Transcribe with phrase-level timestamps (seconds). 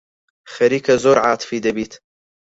[0.53, 1.93] خەریکە زۆر عاتیفی دەبیت.